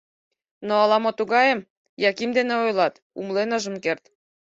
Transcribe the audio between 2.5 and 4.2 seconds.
ойлат, умылен ыжым керт.